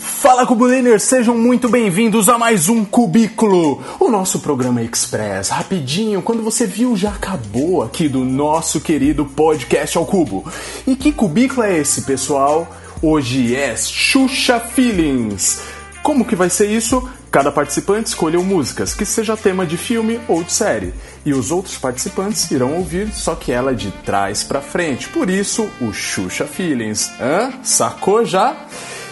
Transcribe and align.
Fala 0.00 0.46
Cubuliners, 0.46 1.02
sejam 1.02 1.36
muito 1.36 1.68
bem-vindos 1.68 2.28
a 2.28 2.38
mais 2.38 2.68
um 2.68 2.84
Cubículo, 2.84 3.82
o 3.98 4.08
nosso 4.08 4.38
programa 4.40 4.82
Express. 4.82 5.48
Rapidinho, 5.48 6.22
quando 6.22 6.42
você 6.42 6.66
viu, 6.66 6.96
já 6.96 7.10
acabou 7.10 7.82
aqui 7.82 8.08
do 8.08 8.24
nosso 8.24 8.80
querido 8.80 9.26
podcast 9.26 9.98
ao 9.98 10.06
cubo. 10.06 10.44
E 10.86 10.94
que 10.94 11.12
cubículo 11.12 11.64
é 11.64 11.78
esse, 11.78 12.02
pessoal? 12.02 12.68
Hoje 13.02 13.56
é 13.56 13.76
Xuxa 13.76 14.60
Feelings. 14.60 15.79
Como 16.02 16.24
que 16.24 16.34
vai 16.34 16.48
ser 16.48 16.66
isso? 16.66 17.08
Cada 17.30 17.52
participante 17.52 18.08
escolheu 18.08 18.42
músicas 18.42 18.94
que 18.94 19.04
seja 19.04 19.36
tema 19.36 19.64
de 19.64 19.76
filme 19.76 20.20
ou 20.26 20.42
de 20.42 20.52
série, 20.52 20.92
e 21.24 21.32
os 21.32 21.50
outros 21.50 21.76
participantes 21.76 22.50
irão 22.50 22.74
ouvir 22.74 23.12
só 23.12 23.34
que 23.34 23.52
ela 23.52 23.74
de 23.74 23.90
trás 24.04 24.42
para 24.42 24.60
frente. 24.60 25.08
Por 25.08 25.30
isso, 25.30 25.70
o 25.80 25.92
Xuxa 25.92 26.46
Feelings. 26.46 27.10
Hã? 27.20 27.52
Sacou 27.62 28.24
já? 28.24 28.66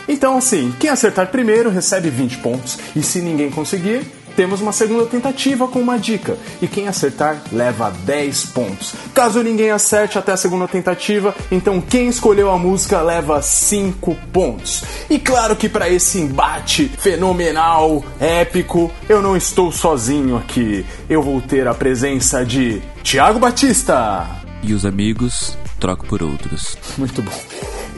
Então, 0.09 0.38
assim, 0.38 0.74
quem 0.80 0.88
acertar 0.88 1.30
primeiro 1.30 1.70
recebe 1.70 2.09
20 2.09 2.38
pontos, 2.38 2.79
e 2.96 3.02
se 3.02 3.20
ninguém 3.20 3.51
conseguir, 3.51 4.17
temos 4.38 4.60
uma 4.60 4.70
segunda 4.70 5.05
tentativa 5.05 5.66
com 5.66 5.80
uma 5.80 5.98
dica, 5.98 6.38
e 6.62 6.69
quem 6.69 6.87
acertar 6.87 7.42
leva 7.51 7.91
10 8.05 8.45
pontos. 8.51 8.95
Caso 9.12 9.42
ninguém 9.42 9.73
acerte 9.73 10.16
até 10.16 10.30
a 10.30 10.37
segunda 10.37 10.69
tentativa, 10.69 11.34
então 11.51 11.80
quem 11.80 12.06
escolheu 12.06 12.48
a 12.48 12.56
música 12.56 13.02
leva 13.02 13.43
5 13.43 14.16
pontos. 14.32 14.84
E 15.10 15.19
claro 15.19 15.56
que 15.56 15.69
para 15.69 15.91
esse 15.91 16.20
embate 16.20 16.87
fenomenal, 16.87 18.05
épico, 18.20 18.93
eu 19.09 19.20
não 19.20 19.37
estou 19.37 19.73
sozinho 19.73 20.37
aqui. 20.37 20.87
Eu 21.10 21.21
vou 21.21 21.40
ter 21.40 21.66
a 21.66 21.74
presença 21.74 22.46
de 22.46 22.80
Tiago 23.02 23.40
Batista. 23.40 24.24
E 24.62 24.73
os 24.73 24.87
amigos 24.87 25.59
troco 25.80 26.07
por 26.07 26.23
outros. 26.23 26.79
Muito 26.96 27.21
bom. 27.23 27.32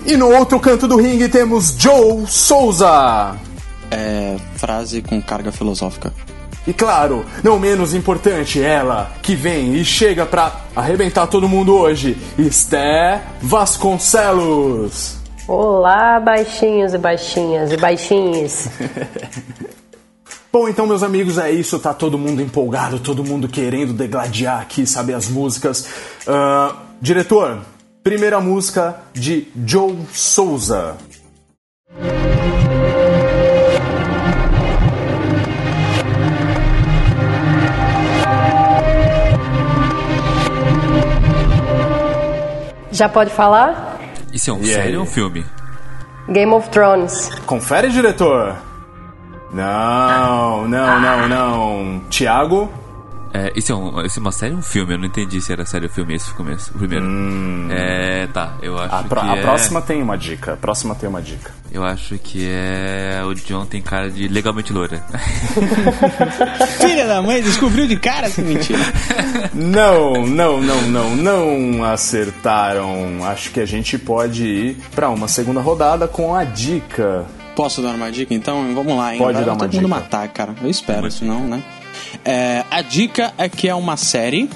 E 0.07 0.17
no 0.17 0.31
outro 0.31 0.59
canto 0.59 0.89
do 0.89 0.97
ringue 0.97 1.29
temos 1.29 1.77
Joe 1.79 2.27
Souza. 2.27 3.37
É. 3.91 4.37
frase 4.55 5.03
com 5.03 5.21
carga 5.21 5.53
filosófica. 5.53 6.15
E 6.67 6.75
claro, 6.75 7.25
não 7.43 7.59
menos 7.59 7.95
importante, 7.95 8.63
ela 8.63 9.11
que 9.23 9.35
vem 9.35 9.75
e 9.75 9.85
chega 9.85 10.27
pra 10.27 10.61
arrebentar 10.77 11.27
todo 11.27 11.49
mundo 11.49 11.75
hoje, 11.75 12.17
Esté 12.39 13.23
Vasconcelos. 13.41 15.17
Olá, 15.49 16.21
baixinhos 16.21 16.93
e 16.93 16.99
baixinhas 16.99 17.73
e 17.73 17.77
baixinhos. 17.77 18.69
Bom, 20.53 20.69
então, 20.69 20.87
meus 20.87 21.03
amigos, 21.03 21.39
é 21.39 21.51
isso. 21.51 21.79
Tá 21.79 21.95
todo 21.95 22.19
mundo 22.19 22.43
empolgado, 22.43 22.99
todo 22.99 23.25
mundo 23.25 23.49
querendo 23.49 23.93
degladiar 23.93 24.61
aqui, 24.61 24.85
saber 24.85 25.15
as 25.15 25.29
músicas. 25.29 25.89
Ah, 26.27 26.75
diretor, 27.01 27.61
primeira 28.03 28.41
música 28.41 28.97
de 29.15 29.49
Joe 29.65 29.97
Souza. 30.13 30.97
Já 43.01 43.09
pode 43.09 43.31
falar? 43.31 43.99
Isso 44.31 44.51
é 44.51 44.53
um 44.53 44.61
E 44.61 44.67
série 44.67 44.89
aí? 44.89 44.97
ou 44.99 45.05
um 45.05 45.07
filme? 45.07 45.43
Game 46.29 46.53
of 46.53 46.69
Thrones. 46.69 47.31
Confere, 47.47 47.89
diretor. 47.89 48.55
Não, 49.55 50.69
não, 50.69 51.01
não, 51.01 51.27
não. 51.29 52.01
Tiago? 52.11 52.71
É, 53.33 53.53
isso, 53.55 53.71
é 53.73 53.75
um, 53.77 54.01
isso 54.05 54.19
é 54.19 54.23
uma 54.23 54.33
série 54.33 54.53
ou 54.53 54.59
um 54.59 54.63
filme? 54.63 54.95
Eu 54.95 54.99
não 54.99 55.07
entendi 55.07 55.41
se 55.41 55.53
era 55.53 55.65
série 55.65 55.87
ou 55.87 55.91
filme 55.93 56.15
esse 56.15 56.33
começo, 56.35 56.73
o 56.75 56.79
primeiro. 56.79 57.07
É, 57.71 58.27
tá, 58.33 58.55
eu 58.61 58.77
acho 58.79 58.95
A, 58.95 59.03
pro- 59.05 59.21
que 59.21 59.27
a 59.29 59.37
é... 59.37 59.43
próxima 59.43 59.81
tem 59.83 60.03
uma 60.03 60.19
dica. 60.19 60.55
A 60.55 60.57
próxima 60.57 60.95
tem 60.95 61.09
uma 61.09 61.23
dica. 61.23 61.53
Eu 61.73 61.85
acho 61.85 62.19
que 62.19 62.49
é... 62.51 63.23
O 63.25 63.33
John 63.33 63.65
tem 63.65 63.81
cara 63.81 64.11
de 64.11 64.27
legalmente 64.27 64.73
loura. 64.73 65.01
Filha 66.81 67.07
da 67.07 67.23
mãe, 67.23 67.41
descobriu 67.43 67.87
de 67.87 67.97
cara 67.97 68.27
essa 68.27 68.43
mentira. 68.43 68.81
Não, 69.55 70.27
não, 70.27 70.61
não, 70.61 70.81
não, 70.83 71.17
não 71.17 71.85
acertaram. 71.85 73.25
Acho 73.25 73.51
que 73.51 73.61
a 73.61 73.67
gente 73.67 73.99
pode 73.99 74.45
ir 74.47 74.77
pra 74.95 75.09
uma 75.11 75.29
segunda 75.29 75.61
rodada 75.61 76.09
com 76.09 76.35
a 76.35 76.45
dica. 76.45 77.25
Posso 77.55 77.83
dar 77.83 77.95
uma 77.95 78.11
dica 78.11 78.33
então? 78.35 78.75
Vamos 78.75 78.97
lá, 78.97 79.13
hein? 79.13 79.19
Pode 79.19 79.35
Vai 79.37 79.45
dar 79.45 79.53
uma 79.53 79.59
todo 79.59 79.73
mundo 79.75 79.83
dica. 79.83 79.89
matar, 79.89 80.29
cara. 80.29 80.55
Eu 80.63 80.71
espero, 80.71 81.11
senão, 81.11 81.41
né? 81.47 81.63
É, 82.25 82.65
a 82.71 82.83
dica 82.83 83.33
é 83.39 83.49
que 83.49 83.69
é 83.69 83.75
uma 83.75 83.97
série. 83.97 84.49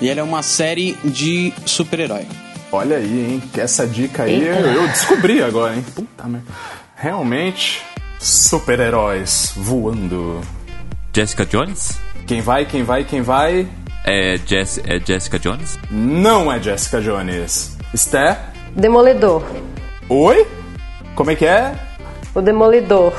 E 0.00 0.08
ela 0.08 0.20
é 0.20 0.22
uma 0.22 0.42
série 0.42 0.96
de 1.04 1.52
super-herói. 1.66 2.26
Olha 2.72 2.96
aí, 2.96 3.32
hein? 3.32 3.42
Que 3.52 3.60
essa 3.60 3.86
dica 3.86 4.22
aí 4.22 4.46
eu, 4.46 4.54
eu 4.54 4.88
descobri 4.88 5.42
agora, 5.42 5.76
hein? 5.76 5.84
Puta 5.94 6.24
merda. 6.26 6.46
Realmente, 6.96 7.82
super-heróis 8.18 9.52
voando. 9.56 10.40
Jessica 11.12 11.44
Jones? 11.44 11.98
Quem 12.26 12.40
vai, 12.40 12.64
quem 12.64 12.82
vai, 12.82 13.04
quem 13.04 13.22
vai? 13.22 13.68
É, 14.04 14.38
Jess, 14.46 14.80
é 14.86 14.98
Jessica 14.98 15.38
Jones? 15.38 15.78
Não 15.90 16.50
é 16.50 16.62
Jessica 16.62 17.00
Jones. 17.00 17.76
Esté? 17.92 18.38
Demolidor. 18.74 19.42
Oi? 20.08 20.46
Como 21.14 21.30
é 21.30 21.34
que 21.34 21.44
é? 21.44 21.74
O 22.34 22.40
Demolidor. 22.40 23.12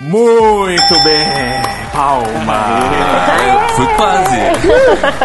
Muito 0.00 1.04
bem! 1.04 1.62
Palma! 1.92 2.64
Fui 3.76 3.86
quase. 3.96 4.36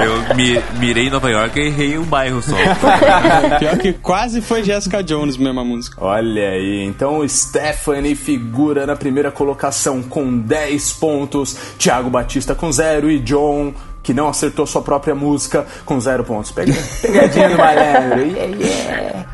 Eu 0.04 0.36
mi- 0.36 0.62
mirei 0.80 1.08
em 1.08 1.10
Nova 1.10 1.30
York 1.30 1.58
e 1.58 1.68
errei 1.68 1.98
um 1.98 2.04
bairro 2.04 2.42
só. 2.42 2.56
Pior 3.60 3.78
que 3.78 3.94
quase 3.94 4.42
foi 4.42 4.64
Jessica 4.64 5.02
Jones 5.02 5.38
mesmo 5.38 5.60
a 5.60 5.64
música. 5.64 5.96
Olha 6.04 6.50
aí, 6.50 6.84
então 6.86 7.26
Stephanie 7.28 8.16
figura 8.16 8.86
na 8.86 8.96
primeira 8.98 9.32
colocação 9.32 10.02
com 10.04 10.38
10 10.38 10.94
pontos, 10.94 11.56
Thiago 11.80 12.10
Batista 12.10 12.54
com 12.54 12.70
0 12.72 13.10
e 13.10 13.20
John, 13.20 13.74
que 14.04 14.14
não 14.14 14.28
acertou 14.28 14.68
sua 14.68 14.82
própria 14.82 15.16
música, 15.16 15.66
com 15.86 15.98
0 16.00 16.24
pontos. 16.26 16.52
Pega- 16.52 16.74
Pegadinha 17.02 17.50
do 17.50 17.58
malandro. 17.58 18.22
Yeah, 18.28 18.56
yeah. 18.58 19.26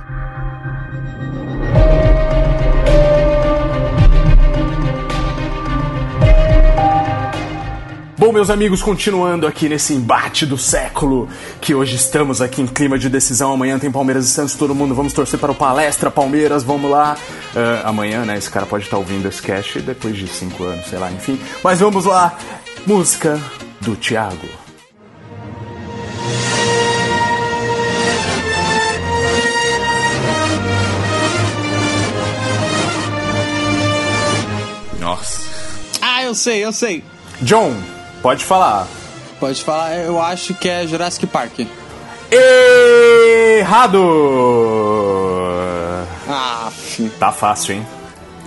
Bom, 8.31 8.35
meus 8.35 8.49
amigos, 8.49 8.81
continuando 8.81 9.45
aqui 9.45 9.67
nesse 9.67 9.93
embate 9.93 10.45
do 10.45 10.57
século, 10.57 11.27
que 11.59 11.75
hoje 11.75 11.97
estamos 11.97 12.39
aqui 12.39 12.61
em 12.61 12.65
clima 12.65 12.97
de 12.97 13.09
decisão. 13.09 13.51
Amanhã 13.51 13.77
tem 13.77 13.91
Palmeiras 13.91 14.23
e 14.23 14.29
Santos, 14.29 14.55
todo 14.55 14.73
mundo. 14.73 14.95
Vamos 14.95 15.11
torcer 15.11 15.37
para 15.37 15.51
o 15.51 15.55
Palestra 15.55 16.09
Palmeiras, 16.09 16.63
vamos 16.63 16.89
lá. 16.89 17.17
Ah, 17.53 17.89
amanhã, 17.89 18.23
né? 18.23 18.37
Esse 18.37 18.49
cara 18.49 18.65
pode 18.65 18.85
estar 18.85 18.97
ouvindo 18.97 19.27
esse 19.27 19.41
cast 19.41 19.81
depois 19.81 20.15
de 20.15 20.29
cinco 20.29 20.63
anos, 20.63 20.85
sei 20.85 20.97
lá, 20.97 21.11
enfim. 21.11 21.37
Mas 21.61 21.81
vamos 21.81 22.05
lá. 22.05 22.37
Música 22.87 23.37
do 23.81 23.97
Thiago. 23.97 24.47
Nossa. 35.01 35.41
Ah, 36.01 36.23
eu 36.23 36.33
sei, 36.33 36.63
eu 36.63 36.71
sei. 36.71 37.03
John, 37.41 37.75
pode 38.21 38.45
falar. 38.45 38.87
Pode 39.39 39.63
falar, 39.63 39.95
eu 39.97 40.21
acho 40.21 40.53
que 40.53 40.69
é 40.69 40.85
Jurassic 40.85 41.25
Park. 41.27 41.59
Errado! 43.59 43.97
Ah. 46.27 46.71
Tá 47.19 47.31
fácil, 47.31 47.75
hein? 47.75 47.87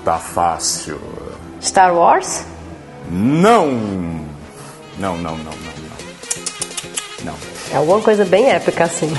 Tá 0.04 0.18
fácil. 0.18 1.00
Star 1.60 1.94
Wars? 1.94 2.44
Não! 3.10 3.66
Não, 4.98 5.16
não, 5.16 5.16
não, 5.18 5.36
não, 5.36 5.53
não. 5.53 5.54
Não. 7.24 7.34
É 7.72 7.77
alguma 7.77 8.00
coisa 8.00 8.24
bem 8.24 8.50
épica 8.50 8.84
assim. 8.84 9.12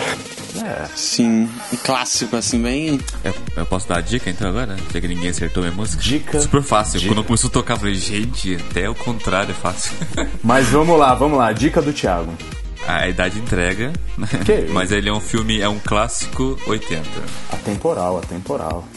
Sim, 0.96 1.50
um 1.74 1.78
clássico 1.84 2.36
assim, 2.36 2.62
bem. 2.62 3.00
Eu, 3.24 3.34
eu 3.58 3.66
posso 3.66 3.88
dar 3.88 3.98
a 3.98 4.02
dica 4.02 4.30
então 4.30 4.48
agora? 4.50 4.76
Já 4.94 5.02
que 5.02 5.08
ninguém 5.08 5.30
acertou 5.30 5.64
minha 5.64 5.76
música? 5.76 6.02
Dica. 6.02 6.40
Super 6.42 6.62
fácil. 6.62 7.00
Dica. 7.00 7.14
Quando 7.14 7.24
começou 7.26 7.50
a 7.50 7.54
tocar, 7.54 7.74
eu 7.76 7.78
falei, 7.80 7.96
gente, 7.96 8.56
até 8.56 8.90
o 8.90 8.96
contrário 8.96 9.52
é 9.52 9.54
fácil. 9.54 9.92
Mas 10.44 10.68
vamos 10.68 10.98
lá, 11.00 11.14
vamos 11.16 11.38
lá. 11.38 11.52
Dica 11.52 11.82
do 11.82 11.92
Thiago. 11.94 12.34
a 12.88 13.08
idade 13.08 13.40
entrega. 13.40 13.94
Que? 14.46 14.72
Mas 14.72 14.92
ele 14.92 15.10
é 15.10 15.14
um 15.14 15.20
filme, 15.20 15.60
é 15.62 15.70
um 15.70 15.80
clássico 15.80 16.58
80. 16.68 17.04
Atemporal, 17.52 18.18
atemporal. 18.20 18.88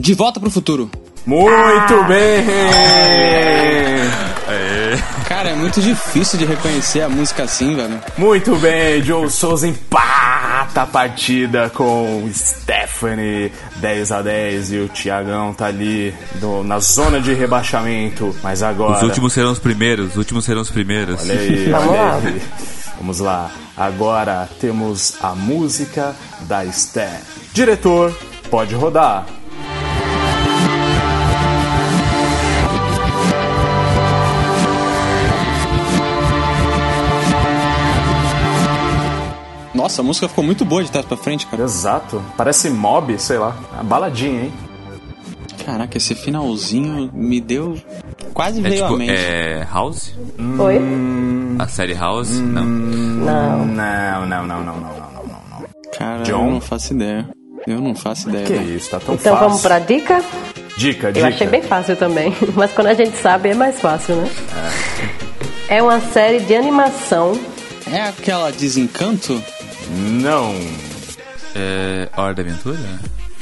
De 0.00 0.14
volta 0.14 0.40
pro 0.40 0.50
futuro. 0.50 0.90
Muito 1.24 2.04
bem! 2.08 4.01
É 5.52 5.54
muito 5.54 5.80
difícil 5.82 6.38
de 6.38 6.44
reconhecer 6.46 7.02
a 7.02 7.08
música 7.10 7.42
assim, 7.44 7.74
velho. 7.76 8.00
Muito 8.16 8.56
bem, 8.56 9.02
Joe 9.02 9.28
Souza 9.30 9.68
empata 9.68 10.82
a 10.82 10.86
partida 10.86 11.68
com 11.70 12.26
Stephanie 12.32 13.52
10 13.76 14.12
a 14.12 14.22
10 14.22 14.72
e 14.72 14.78
o 14.78 14.88
Tiagão 14.88 15.52
tá 15.52 15.66
ali 15.66 16.14
no- 16.40 16.64
na 16.64 16.78
zona 16.78 17.20
de 17.20 17.34
rebaixamento. 17.34 18.34
Mas 18.42 18.62
agora. 18.62 18.96
Os 18.96 19.02
últimos 19.02 19.32
serão 19.34 19.52
os 19.52 19.58
primeiros, 19.58 20.12
os 20.12 20.16
últimos 20.16 20.44
serão 20.44 20.62
os 20.62 20.70
primeiros. 20.70 21.20
Olha 21.20 21.34
aí, 21.38 21.70
Vamos 21.70 21.88
olha 21.90 22.00
lá. 22.00 22.16
aí. 22.16 22.42
Vamos 22.98 23.18
lá. 23.20 23.50
Agora 23.76 24.48
temos 24.60 25.14
a 25.22 25.34
música 25.34 26.14
da 26.42 26.64
Steph. 26.72 27.22
Diretor, 27.52 28.16
pode 28.50 28.74
rodar. 28.74 29.26
Nossa, 39.92 40.00
a 40.00 40.04
música 40.04 40.26
ficou 40.26 40.42
muito 40.42 40.64
boa 40.64 40.82
de 40.82 40.90
trás 40.90 41.04
pra 41.04 41.18
frente, 41.18 41.46
cara. 41.46 41.62
Exato. 41.64 42.24
Parece 42.34 42.70
mob, 42.70 43.18
sei 43.18 43.36
lá. 43.36 43.54
A 43.78 43.82
baladinha, 43.82 44.44
hein? 44.44 44.52
Caraca, 45.66 45.98
esse 45.98 46.14
finalzinho 46.14 47.10
me 47.12 47.42
deu. 47.42 47.78
Quase 48.32 48.60
é, 48.60 48.62
veio 48.62 48.82
tipo, 48.82 48.94
a 48.94 48.96
mente. 48.96 49.12
É. 49.12 49.68
House? 49.70 50.14
Oi? 50.58 50.78
Hum. 50.78 51.56
A 51.58 51.68
série 51.68 51.92
House? 51.92 52.30
Hum, 52.30 52.42
não. 52.42 52.64
Não. 52.64 53.66
Não, 53.66 54.26
não, 54.26 54.46
não, 54.46 54.46
não, 54.46 54.64
não, 54.64 54.80
não, 54.80 54.80
não. 54.80 55.66
Cara, 55.98 56.22
John? 56.22 56.46
eu 56.46 56.52
não 56.52 56.60
faço 56.62 56.94
ideia. 56.94 57.28
Eu 57.66 57.78
não 57.78 57.94
faço 57.94 58.30
ideia. 58.30 58.46
Que 58.46 58.52
é 58.54 58.62
isso, 58.62 58.88
tá 58.88 58.98
tão 58.98 59.14
então 59.14 59.16
fácil. 59.16 59.36
Então 59.36 59.48
vamos 59.48 59.60
pra 59.60 59.78
dica? 59.78 60.24
Dica, 60.78 61.08
eu 61.08 61.12
dica. 61.12 61.26
Eu 61.26 61.34
achei 61.34 61.46
bem 61.46 61.60
fácil 61.60 61.96
também. 61.96 62.34
Mas 62.56 62.72
quando 62.72 62.86
a 62.86 62.94
gente 62.94 63.14
sabe 63.18 63.50
é 63.50 63.54
mais 63.54 63.78
fácil, 63.78 64.16
né? 64.16 64.30
É, 65.68 65.76
é 65.76 65.82
uma 65.82 66.00
série 66.00 66.40
de 66.40 66.54
animação. 66.54 67.38
É 67.92 68.00
aquela 68.00 68.50
desencanto? 68.50 69.38
Não. 69.90 70.54
É 71.54 72.08
Hora 72.16 72.34
da 72.34 72.42
Aventura? 72.42 72.78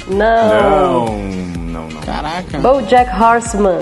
Não. 0.07 0.17
Não, 0.17 1.17
não, 1.57 1.87
não. 1.89 2.01
Caraca. 2.01 2.59
BoJack 2.59 3.21
Horseman. 3.21 3.79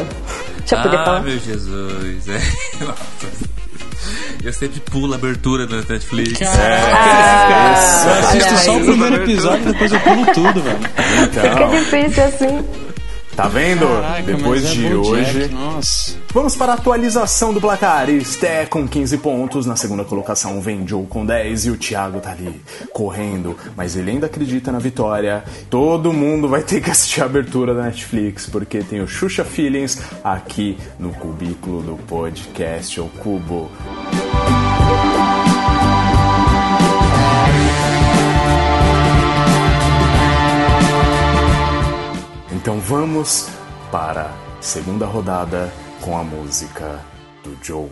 Deixa 0.60 0.76
eu 0.76 0.82
poder 0.82 0.98
ah, 0.98 1.06
falar. 1.06 1.22
meu 1.24 1.40
Jesus. 1.40 2.28
É. 2.28 2.40
Eu 4.44 4.54
sempre 4.54 4.80
pulo 4.80 5.12
a 5.14 5.18
abertura 5.18 5.66
na 5.68 5.78
Netflix. 5.78 6.40
Ah, 6.42 8.06
Eu 8.06 8.14
assisto 8.20 8.58
só 8.60 8.78
o 8.78 8.86
primeiro 8.86 9.16
episódio 9.24 9.70
e 9.70 9.74
depois 9.74 9.92
eu 9.92 10.00
pulo 10.00 10.26
tudo, 10.34 10.62
velho. 10.62 10.80
Fica 10.80 11.48
Então, 11.56 11.70
difícil 11.72 12.24
assim. 12.24 12.66
Tá 13.40 13.48
vendo? 13.48 13.88
Caraca, 13.88 14.22
Depois 14.24 14.66
é 14.66 14.68
de 14.74 14.94
hoje. 14.94 15.48
Nossa. 15.48 16.18
Vamos 16.34 16.58
para 16.58 16.74
a 16.74 16.76
atualização 16.76 17.54
do 17.54 17.62
placar. 17.62 18.10
Esté 18.10 18.66
com 18.66 18.86
15 18.86 19.18
pontos. 19.20 19.66
Na 19.66 19.78
segunda 19.78 20.04
colocação 20.04 20.60
vem 20.60 20.86
Joe 20.86 21.06
com 21.08 21.26
10 21.26 21.66
e 21.66 21.72
o 21.72 21.78
Thiago 21.78 22.20
tá 22.20 22.32
ali 22.32 22.62
correndo. 22.92 23.56
Mas 23.78 23.96
ele 23.96 24.12
ainda 24.12 24.26
acredita 24.26 24.74
na 24.74 24.80
vitória. 24.80 25.44
Todo 25.70 26.12
mundo 26.12 26.50
vai 26.50 26.64
ter 26.64 26.82
que 26.82 26.92
assistir 26.92 27.22
a 27.22 27.26
abertura 27.26 27.74
da 27.74 27.84
Netflix, 27.84 28.46
porque 28.46 28.80
tem 28.80 29.00
o 29.00 29.08
Xuxa 29.08 29.46
Feelings 29.46 30.02
aqui 30.22 30.78
no 31.00 31.14
cubículo 31.14 31.82
do 31.82 31.96
podcast, 32.04 33.00
o 33.00 33.06
Cubo. 33.06 33.72
Vamos 43.20 43.50
para 43.92 44.32
a 44.58 44.62
segunda 44.62 45.06
rodada 45.06 45.70
com 46.00 46.18
a 46.18 46.24
música 46.24 47.02
do 47.44 47.58
Joe. 47.62 47.90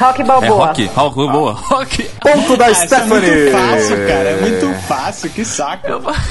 Rock 0.00 0.20
É 0.20 0.24
Balboa. 0.24 0.66
rock? 0.66 0.84
Rock, 0.94 1.14
boa. 1.16 1.52
Rock. 1.52 2.02
Ponto 2.20 2.56
da 2.56 2.70
Isso 2.70 2.82
é 2.82 2.86
Stephanie! 2.86 3.30
muito 3.30 3.52
fácil, 3.52 3.96
cara. 3.96 4.28
É 4.30 4.40
muito 4.40 4.74
fácil. 4.86 5.30
Que 5.30 5.44
saco. 5.44 5.86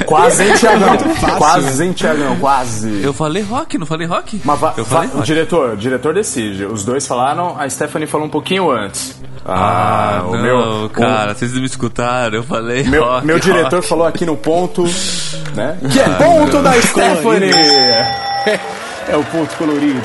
Quase, 0.05 0.43
hein, 0.43 0.53
Tiagão? 0.55 0.97
fácil. 0.99 1.37
Quase, 1.37 1.83
hein, 1.85 1.93
Tiagão? 1.93 2.35
Quase. 2.37 3.01
Eu 3.03 3.13
falei 3.13 3.43
rock, 3.43 3.77
não 3.77 3.85
falei 3.85 4.07
rock? 4.07 4.41
Mas 4.43 4.59
va- 4.59 4.73
eu 4.77 4.83
va- 4.85 4.95
falei 4.97 5.09
o 5.09 5.13
rock. 5.15 5.25
diretor, 5.25 5.69
o 5.73 5.77
diretor 5.77 6.13
decide. 6.13 6.65
Os 6.65 6.83
dois 6.85 7.05
falaram, 7.05 7.55
a 7.59 7.69
Stephanie 7.69 8.07
falou 8.07 8.27
um 8.27 8.29
pouquinho 8.29 8.71
antes. 8.71 9.19
Ah, 9.45 10.21
o 10.27 10.31
não, 10.35 10.41
meu, 10.41 10.89
cara, 10.89 11.33
vocês 11.33 11.51
não 11.53 11.61
me 11.61 11.65
escutaram, 11.65 12.35
eu 12.35 12.43
falei 12.43 12.83
o 12.83 12.89
meu, 12.89 13.03
rock. 13.03 13.25
meu 13.25 13.39
diretor 13.39 13.77
rock. 13.77 13.87
falou 13.87 14.05
aqui 14.05 14.25
no 14.25 14.37
ponto, 14.37 14.83
né? 15.55 15.77
Que 15.91 15.99
é 15.99 16.09
ponto 16.09 16.61
da 16.61 16.73
Stephanie! 16.81 17.51
É 19.11 19.17
o 19.17 19.23
ponto 19.25 19.55
colorido. 19.57 20.01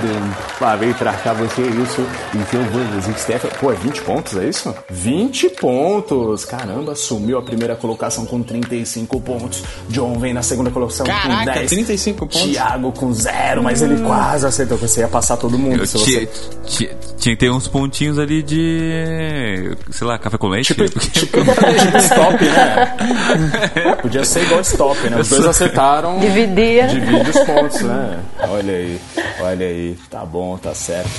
Lá, 0.61 0.75
vem 0.77 0.93
pra 0.93 1.13
cá 1.13 1.33
você, 1.33 1.63
isso. 1.63 2.05
Então 2.35 2.61
vamos, 2.73 3.21
Stephanie. 3.21 3.57
Pô, 3.61 3.71
é 3.73 3.75
20 3.75 4.03
pontos, 4.03 4.37
é 4.37 4.49
isso? 4.49 4.75
20 4.91 5.51
pontos! 5.51 6.45
Caramba, 6.45 6.93
assumiu 6.93 7.39
a 7.39 7.43
primeira 7.43 7.77
colocação 7.77 8.27
com 8.27 8.43
35 8.43 9.21
pontos. 9.21 9.63
John 9.89 10.19
vem 10.19 10.33
na 10.35 10.43
segunda 10.43 10.71
colocação 10.71 11.07
com 11.07 11.13
Caraca, 11.13 11.53
10. 11.53 11.71
35 11.71 12.19
pontos. 12.27 12.43
Thiago 12.43 12.93
com 12.93 13.13
zero, 13.13 13.63
mas 13.63 13.81
ele 13.83 14.01
quase 14.05 14.47
acertou. 14.47 14.77
Você 14.79 15.01
ia 15.01 15.09
passar 15.09 15.37
todo 15.37 15.59
mundo. 15.59 15.81
Eu 15.83 15.87
se 15.87 15.99
tinha, 16.05 16.21
você... 16.21 16.29
tinha, 16.67 16.91
tinha 17.19 17.37
que 17.37 17.41
ter 17.41 17.51
uns 17.51 17.69
pontinhos 17.69 18.19
ali 18.19 18.43
de. 18.43 19.77
sei 19.91 20.07
lá, 20.07 20.19
café 20.19 20.37
com 20.39 20.49
leite. 20.49 20.75
Tipo, 20.75 20.91
porque- 20.91 21.11
tipo, 21.21 21.39
tipo 21.45 21.99
stop, 21.99 22.45
né? 22.45 23.97
Podia 24.03 24.25
ser 24.25 24.43
igual 24.43 24.61
stop, 24.63 24.99
né? 25.11 25.19
Os 25.21 25.29
dois 25.29 25.47
acertaram. 25.47 26.19
Dividia. 26.19 26.87
Divide 26.89 27.31
os 27.31 27.39
pontos, 27.45 27.81
né? 27.83 28.19
Olha 28.49 28.75
aí, 28.75 28.96
olha 29.41 29.67
aí. 29.67 29.97
Tá 30.11 30.25
bom, 30.25 30.57
tá 30.59 30.75
certo. 30.75 31.11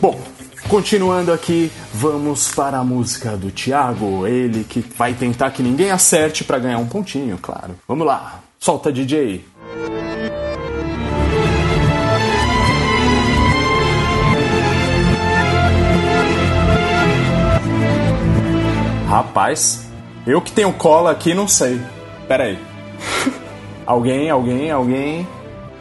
Bom, 0.00 0.18
continuando 0.68 1.32
aqui, 1.32 1.70
vamos 1.94 2.52
para 2.52 2.78
a 2.78 2.84
música 2.84 3.36
do 3.36 3.50
Thiago. 3.50 4.26
Ele 4.26 4.64
que 4.64 4.80
vai 4.80 5.14
tentar 5.14 5.50
que 5.50 5.62
ninguém 5.62 5.90
acerte 5.90 6.42
para 6.42 6.58
ganhar 6.58 6.78
um 6.78 6.88
pontinho, 6.88 7.38
claro. 7.38 7.76
Vamos 7.86 8.06
lá, 8.06 8.40
solta 8.58 8.92
DJ. 8.92 9.44
Rapaz, 19.12 19.81
eu 20.26 20.40
que 20.40 20.52
tenho 20.52 20.72
cola 20.72 21.10
aqui 21.10 21.34
não 21.34 21.46
sei. 21.48 21.80
Pera 22.28 22.44
aí. 22.44 22.58
Alguém, 23.86 24.30
alguém, 24.30 24.70
alguém. 24.70 25.26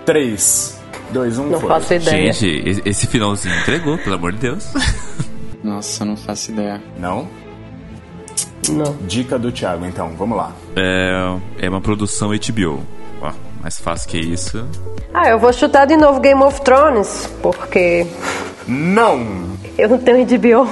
Três, 0.05 0.81
dois, 1.11 1.37
um, 1.37 1.47
Não 1.49 1.59
foi. 1.59 1.69
faço 1.69 1.93
ideia. 1.93 2.33
Gente, 2.33 2.81
esse- 2.83 3.05
finalzinho 3.07 3.55
entregou, 3.59 3.95
pelo 3.99 4.15
amor 4.15 4.31
de 4.33 4.39
Deus. 4.39 4.67
Nossa, 5.63 6.01
eu 6.03 6.07
não 6.07 6.17
faço 6.17 6.51
ideia. 6.51 6.81
Não? 6.97 7.27
Não. 8.69 8.95
Dica 9.07 9.37
do 9.37 9.51
Thiago, 9.51 9.85
então, 9.85 10.09
vamos 10.17 10.35
lá. 10.35 10.51
É, 10.75 11.37
é 11.59 11.69
uma 11.69 11.79
produção 11.79 12.29
HBO. 12.29 12.81
Ó, 13.21 13.31
mais 13.61 13.79
fácil 13.79 14.09
que 14.09 14.17
isso. 14.19 14.65
Ah, 15.13 15.29
eu 15.29 15.37
vou 15.37 15.53
chutar 15.53 15.85
de 15.85 15.95
novo 15.95 16.19
Game 16.19 16.41
of 16.41 16.59
Thrones, 16.61 17.29
porque 17.43 18.07
Não! 18.67 19.51
eu 19.77 19.87
não 19.89 19.99
tenho 19.99 20.25
HBO. 20.25 20.67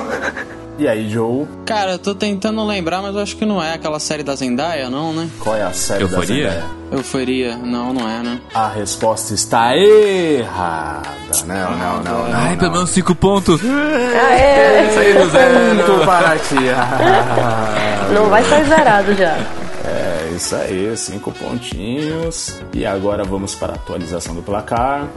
E 0.80 0.88
aí, 0.88 1.10
Joe, 1.10 1.46
Cara, 1.66 1.92
eu 1.92 2.00
tô 2.00 2.16
tentando 2.16 2.66
lembrar, 2.66 3.02
mas 3.02 3.14
eu 3.14 3.22
acho 3.22 3.36
que 3.36 3.46
não 3.46 3.62
é 3.62 3.74
aquela 3.74 4.00
série 4.00 4.24
da 4.24 4.34
Zendaya, 4.34 4.90
não, 4.90 5.12
né? 5.12 5.30
qual 5.42 5.54
é 5.58 5.62
a 5.62 5.74
série 5.74 6.06
da 6.08 6.16
Euforia? 6.16 6.50
Zendaya? 6.52 6.66
Euforia. 6.90 7.58
Não, 7.58 7.94
não 7.94 8.10
é, 8.10 8.24
né? 8.24 8.40
A 8.54 8.70
resposta 8.70 9.34
está 9.34 9.76
errada. 9.76 11.10
Não, 11.46 11.78
não, 11.78 12.02
não, 12.02 12.30
não. 12.30 12.34
Ai, 12.34 12.56
pelo 12.56 12.72
menos 12.72 12.92
cinco 12.92 13.14
pontos. 13.14 13.60
É. 13.62 14.90
Saí 14.94 15.14
do 15.16 15.30
zero. 15.30 16.06
Para 16.06 16.38
ti. 16.38 16.56
Não 18.16 18.30
vai 18.30 18.44
sair 18.44 18.64
zerado 18.64 19.14
já. 19.14 19.38
É 19.86 20.32
isso 20.34 20.56
aí, 20.56 20.98
cinco 20.98 21.32
pontinhos. 21.32 22.60
E 22.74 22.86
agora 22.86 23.24
vamos 23.24 23.54
para 23.54 23.74
a 23.74 23.76
atualização 23.76 24.34
do 24.34 24.42
placar. 24.42 25.08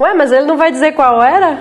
Ué, 0.00 0.14
mas 0.14 0.30
ele 0.30 0.46
não 0.46 0.56
vai 0.56 0.70
dizer 0.70 0.92
qual 0.92 1.20
era? 1.20 1.58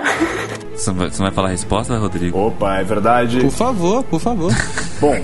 Você 0.78 0.92
não 0.92 0.98
vai, 0.98 1.10
você 1.10 1.18
não 1.18 1.26
vai 1.26 1.32
falar 1.36 1.48
a 1.48 1.52
resposta, 1.52 1.98
Rodrigo? 1.98 2.38
Opa, 2.40 2.78
é 2.78 2.84
verdade. 2.84 3.40
Por 3.42 3.52
favor, 3.52 4.04
por 4.04 4.20
favor. 4.20 4.54
Bom, 5.02 5.18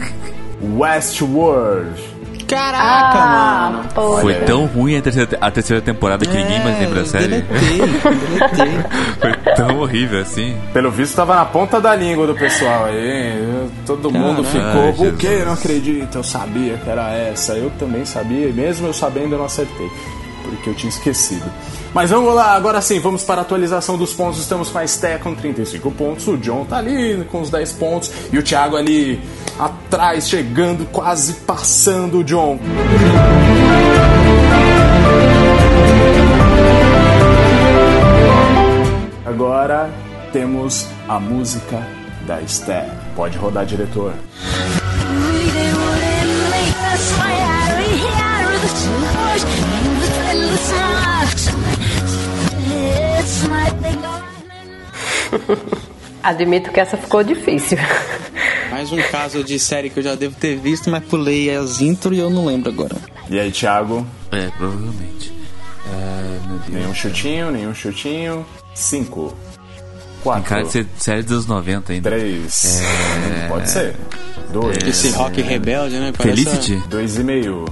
Westworld. 0.80 2.14
Caraca, 2.48 3.72
mano. 3.72 3.90
pô. 3.96 4.18
Foi 4.20 4.36
tão 4.42 4.66
ruim 4.66 4.98
a 4.98 5.02
terceira, 5.02 5.38
a 5.42 5.50
terceira 5.50 5.82
temporada 5.82 6.26
que 6.26 6.36
ninguém 6.36 6.64
mais 6.64 6.80
lembra 6.80 7.02
a 7.02 7.06
série. 7.06 7.42
Deletei, 7.42 7.78
deletei. 7.78 8.80
Foi 9.20 9.56
tão 9.56 9.80
horrível 9.80 10.22
assim. 10.22 10.56
Pelo 10.72 10.92
visto, 10.92 11.16
tava 11.16 11.36
na 11.36 11.46
ponta 11.46 11.82
da 11.82 11.96
língua 11.96 12.28
do 12.28 12.36
pessoal 12.36 12.86
aí. 12.86 13.70
Todo 13.86 14.12
mundo 14.12 14.44
ficou, 14.44 14.64
Ai, 14.66 15.08
o 15.08 15.18
quê? 15.18 15.28
Jesus. 15.28 15.46
Não 15.46 15.54
acredito, 15.54 16.18
eu 16.18 16.24
sabia 16.24 16.78
que 16.78 16.90
era 16.90 17.12
essa. 17.12 17.54
Eu 17.54 17.72
também 17.80 18.06
sabia, 18.06 18.48
e 18.50 18.54
mesmo 18.54 18.88
eu 18.88 18.94
sabendo, 18.94 19.34
eu 19.34 19.40
não 19.40 19.46
acertei. 19.46 19.90
Porque 20.44 20.70
eu 20.70 20.76
tinha 20.76 20.90
esquecido. 20.90 21.50
Mas 21.94 22.10
vamos 22.10 22.34
lá, 22.34 22.54
agora 22.54 22.82
sim, 22.82 23.00
vamos 23.00 23.24
para 23.24 23.42
a 23.42 23.44
atualização 23.44 23.98
dos 23.98 24.14
pontos. 24.14 24.40
Estamos 24.40 24.70
com 24.70 24.78
a 24.78 24.84
Esté 24.84 25.18
com 25.18 25.34
35 25.34 25.92
pontos, 25.92 26.28
o 26.28 26.38
John 26.38 26.66
tá 26.66 26.78
ali 26.78 27.24
com 27.32 27.42
os 27.42 27.50
10 27.50 27.74
pontos 27.74 28.12
e 28.32 28.38
o 28.38 28.44
Thiago 28.44 28.76
ali 28.76 29.22
atrás, 29.58 30.28
chegando, 30.28 30.86
quase 30.86 31.34
passando 31.34 32.20
o 32.20 32.24
John. 32.24 32.60
Agora 39.26 39.90
temos 40.32 40.88
a 41.08 41.20
música 41.20 41.86
da 42.26 42.42
Esther. 42.42 42.90
Pode 43.16 43.38
rodar, 43.38 43.66
diretor. 43.66 44.14
Admito 56.24 56.72
que 56.72 56.80
essa 56.80 56.98
ficou 56.98 57.24
difícil. 57.24 57.78
Mais 58.72 58.92
um 58.92 59.02
caso 59.12 59.44
de 59.44 59.60
série 59.60 59.90
que 59.90 60.00
eu 60.00 60.04
já 60.04 60.16
devo 60.16 60.36
ter 60.36 60.58
visto, 60.58 60.90
mas 60.90 61.04
pulei 61.04 61.54
as 61.54 61.82
intro 61.82 62.14
e 62.14 62.20
eu 62.20 62.30
não 62.30 62.46
lembro 62.46 62.72
agora. 62.72 62.96
E 63.30 63.40
aí, 63.40 63.52
Thiago? 63.52 64.06
É, 64.32 64.48
provavelmente. 64.58 65.34
É. 65.92 66.40
Nenhum 66.70 66.94
chutinho, 66.94 67.52
nenhum 67.52 67.74
chutinho. 67.74 68.46
5, 68.74 69.28
Tem 69.30 69.38
4, 70.24 70.44
cara 70.50 70.64
de 70.64 70.72
ser 70.72 70.88
série 70.98 71.24
dos 71.24 71.46
90 71.46 71.94
ainda. 71.94 72.10
3, 72.10 72.82
pode 73.50 73.70
ser. 73.70 73.96
2, 74.52 74.78
Esse 74.88 75.10
rock 75.12 75.42
rebelde, 75.42 76.00
né? 76.00 76.12
Parece 76.18 76.44
Felicity? 76.46 76.82
2,5. 76.90 77.70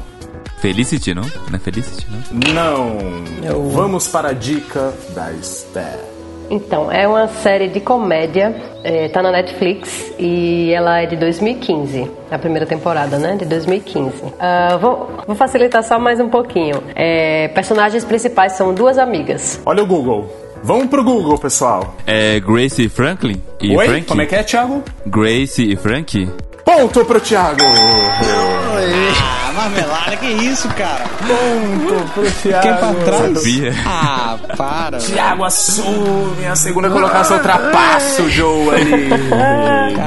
Felicity, 0.62 1.14
não? 1.16 1.24
Não 1.24 1.56
é 1.56 1.60
Felicity, 1.60 2.08
não? 2.54 2.54
Não. 2.54 3.70
Vamos 3.72 4.08
para 4.08 4.30
a 4.30 4.34
dica 4.34 4.94
da 5.16 5.32
Esther. 5.34 6.00
Então, 6.52 6.92
é 6.92 7.08
uma 7.08 7.28
série 7.30 7.70
de 7.70 7.80
comédia, 7.80 8.54
é, 8.84 9.08
tá 9.08 9.24
na 9.24 9.32
Netflix 9.32 10.12
e 10.20 10.72
ela 10.72 11.00
é 11.00 11.06
de 11.06 11.16
2015, 11.16 12.12
a 12.30 12.38
primeira 12.38 12.66
temporada, 12.66 13.18
né? 13.18 13.38
De 13.38 13.46
2015. 13.46 14.12
Ah, 14.38 14.78
vou, 14.80 15.10
vou 15.26 15.36
facilitar 15.36 15.82
só 15.82 15.98
mais 15.98 16.20
um 16.20 16.30
pouquinho. 16.30 16.84
É, 16.94 17.48
personagens 17.48 18.04
principais 18.04 18.52
são 18.52 18.74
duas 18.74 18.98
amigas. 18.98 19.62
Olha 19.66 19.82
o 19.82 19.88
Google. 19.88 20.30
Vamos 20.62 20.88
pro 20.88 21.04
Google, 21.04 21.40
pessoal. 21.40 21.96
É 22.06 22.40
Grace 22.40 22.84
e 22.84 22.90
Franklin? 22.90 23.42
E 23.60 23.76
Oi? 23.76 23.88
Frank? 23.88 24.06
Como 24.06 24.22
é 24.22 24.26
que 24.28 24.36
é, 24.36 24.44
Thiago? 24.44 24.84
Grace 25.08 25.64
e 25.64 25.76
Frank? 25.76 26.30
Ponto 26.66 27.06
pro 27.06 27.20
Thiago. 27.20 27.64
Ah, 29.52 29.54
marmelada, 29.54 30.16
que 30.16 30.28
isso, 30.28 30.70
cara? 30.70 31.04
Ponto 31.28 32.10
pro 32.14 32.32
Thiago. 32.32 32.62
Quem 32.62 32.74
pra 32.78 32.94
trás? 33.04 33.38
Sabia. 33.38 33.74
Ah, 33.86 34.38
para. 34.56 34.98
Thiago 34.98 35.44
assume 35.44 36.46
a 36.48 36.56
segunda 36.56 36.90
colocação, 36.90 37.36
ultrapassa 37.36 38.22
o 38.22 38.30
Joe 38.30 38.70
ali. 38.70 39.10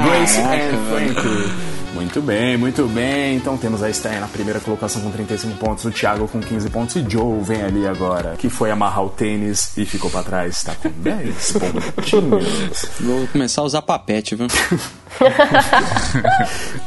Grace 0.03 0.41
Frank. 0.41 1.51
Muito 1.93 2.21
bem, 2.21 2.57
muito 2.57 2.87
bem. 2.87 3.35
Então 3.35 3.55
temos 3.57 3.83
a 3.83 3.89
Esther 3.89 4.19
na 4.19 4.27
primeira 4.27 4.59
colocação 4.59 5.01
com 5.01 5.11
35 5.11 5.57
pontos, 5.57 5.85
o 5.85 5.91
Thiago 5.91 6.27
com 6.27 6.39
15 6.39 6.69
pontos 6.69 6.95
e 6.95 7.05
Joe 7.07 7.39
vem 7.41 7.61
ali 7.61 7.85
agora, 7.87 8.35
que 8.37 8.49
foi 8.49 8.71
amarrar 8.71 9.03
o 9.05 9.09
tênis 9.09 9.71
e 9.77 9.85
ficou 9.85 10.09
pra 10.09 10.23
trás, 10.23 10.63
tá 10.63 10.73
com 10.81 10.89
10 10.89 11.53
pontinhos. 11.95 12.85
Vou 12.99 13.27
começar 13.27 13.61
a 13.61 13.65
usar 13.65 13.81
papete, 13.83 14.35
viu? 14.35 14.47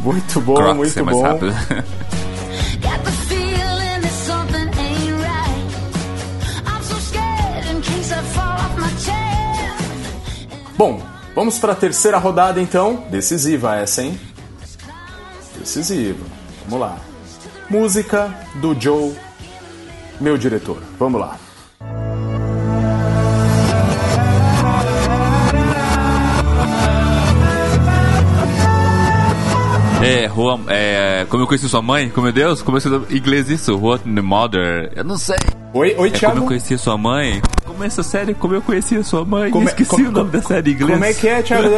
Muito 0.01 0.41
bom, 0.41 0.55
Crocs 0.55 0.77
muito 0.77 0.99
é 0.99 1.03
mais 1.03 1.17
bom. 1.17 1.23
rápido. 1.23 1.55
Bom, 10.79 11.03
vamos 11.35 11.59
para 11.59 11.73
a 11.73 11.75
terceira 11.75 12.19
rodada 12.19 12.63
então. 12.63 13.05
Decisiva 13.11 13.75
essa, 13.75 14.05
hein? 14.05 14.17
Decisiva. 15.59 16.25
Vamos 16.67 16.79
lá. 16.87 16.97
Música 17.69 18.33
do 18.61 18.81
Joe, 18.81 19.13
meu 20.21 20.39
diretor. 20.39 20.81
Vamos 20.97 21.21
lá. 21.21 21.37
É, 30.01 30.27
Rua, 30.27 30.61
é, 30.69 31.27
como 31.29 31.43
eu 31.43 31.49
conheci 31.49 31.69
sua 31.69 31.83
mãe? 31.83 32.09
Como 32.09 32.27
meu 32.27 32.33
Deus, 32.33 32.63
como 32.63 32.79
é 32.79 32.81
que 32.81 32.89
em 32.89 33.17
inglês 33.17 33.51
isso? 33.51 33.77
What 33.77 34.05
the 34.05 34.23
Mother? 34.23 34.93
Eu 34.95 35.03
não 35.03 35.19
sei. 35.19 35.37
Oi, 35.79 35.89
oi, 35.89 35.91
É 35.91 35.95
como 35.95 36.07
eu 36.09 36.11
Thiago. 36.19 36.47
conheci 36.47 36.77
sua 36.79 36.99
mãe? 36.99 37.41
Como 37.65 37.85
é 37.85 37.87
essa 37.87 38.03
série? 38.03 38.35
Como 38.35 38.53
eu 38.55 38.61
conheci 38.63 39.03
sua 39.05 39.25
mãe? 39.25 39.51
Como 39.51 39.69
é- 39.69 39.71
Esqueci 39.71 39.91
como- 39.91 40.09
o 40.09 40.11
nome 40.11 40.31
da 40.31 40.43
série 40.43 40.71
em 40.71 40.75
inglês. 40.75 40.91
Como 40.93 41.05
é 41.05 41.13
que 41.15 41.29
é, 41.29 41.43
Thiago? 41.43 41.69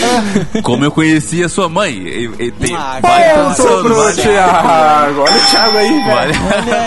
Como 0.62 0.84
eu 0.84 0.90
conheci 0.90 1.44
a 1.44 1.48
sua 1.48 1.68
mãe? 1.68 1.92
E, 1.92 2.24
e, 2.38 2.50
tem 2.52 2.74
Ah, 2.74 2.98
várias 3.02 3.32
cara, 3.32 3.44
Ponto 3.44 3.62
traduções, 3.62 4.14
pro 4.14 4.22
Thiago. 4.22 5.20
Olha 5.20 5.36
o 5.36 5.46
Thiago 5.50 5.76
aí, 5.78 5.88
velho. 5.88 6.06
várias- 6.10 6.38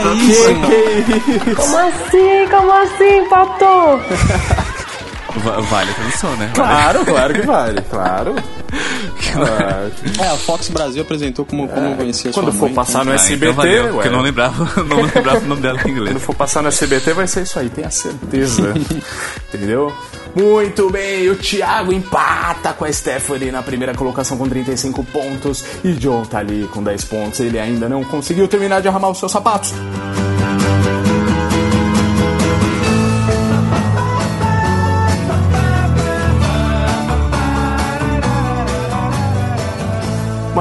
Olha 0.05 0.13
isso, 0.15 0.53
mano. 0.55 0.67
Que 1.05 1.49
isso? 1.51 1.55
Como 1.55 1.77
assim? 1.77 2.47
Como 2.49 2.71
assim, 2.71 3.29
Pato? 3.29 3.65
Va- 5.43 5.61
Vale 5.61 5.91
a 5.91 5.93
tradução, 5.93 6.35
né? 6.37 6.51
Claro, 6.55 7.05
claro 7.05 7.33
que 7.35 7.41
vale. 7.45 7.81
Claro. 7.83 8.35
É, 10.19 10.27
a 10.27 10.35
Fox 10.37 10.69
Brasil 10.69 11.01
apresentou 11.01 11.45
como, 11.45 11.67
como 11.67 11.87
eu 11.89 11.95
conhecia 11.95 12.31
Quando 12.31 12.45
sua 12.51 12.53
for 12.59 12.65
mãe. 12.67 12.73
passar 12.75 13.05
no 13.05 13.11
Ah, 13.11 13.15
SBT, 13.15 13.45
então 13.51 13.53
valeu, 13.55 13.83
ué. 13.85 13.91
porque 13.91 14.07
eu 14.07 14.11
não 14.11 14.21
lembrava, 14.21 14.83
não 14.83 15.01
lembrava 15.01 15.39
o 15.39 15.47
nome 15.47 15.61
dela 15.61 15.79
em 15.85 15.91
inglês. 15.91 16.09
Quando 16.15 16.19
for 16.21 16.35
passar 16.35 16.61
no 16.61 16.67
SBT 16.69 17.13
vai 17.13 17.27
ser 17.27 17.43
isso 17.43 17.59
aí, 17.59 17.69
tenha 17.69 17.89
certeza. 17.89 18.73
Entendeu? 19.53 19.93
Muito 20.35 20.89
bem, 20.89 21.29
o 21.29 21.35
Thiago 21.35 21.93
empata 21.93 22.73
com 22.73 22.85
a 22.85 22.91
Stephanie 22.91 23.51
na 23.51 23.61
primeira 23.61 23.93
colocação 23.93 24.35
com 24.37 24.47
35 24.49 25.03
pontos. 25.05 25.63
E 25.83 25.93
John 25.93 26.23
tá 26.25 26.39
ali 26.39 26.67
com 26.73 26.81
10 26.81 27.05
pontos. 27.05 27.39
Ele 27.39 27.59
ainda 27.59 27.87
não 27.87 28.03
conseguiu 28.03 28.47
terminar 28.47 28.81
de 28.81 28.87
arrumar 28.87 29.09
os 29.09 29.19
seus 29.19 29.31
sapatos. 29.31 29.73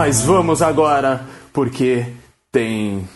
Mas 0.05 0.21
vamos 0.23 0.61
agora, 0.61 1.25
porque 1.53 2.05
tem 2.51 3.09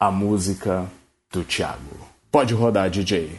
a 0.00 0.10
música 0.10 0.86
do 1.30 1.44
Thiago. 1.44 1.78
Pode 2.30 2.54
rodar, 2.54 2.88
DJ. 2.88 3.38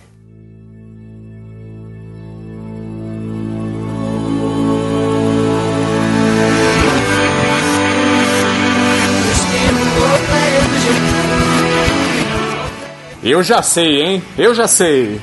Eu 13.23 13.43
já 13.43 13.63
sei, 13.63 14.03
hein? 14.03 14.23
Eu 14.37 14.53
já 14.53 14.67
sei. 14.67 15.19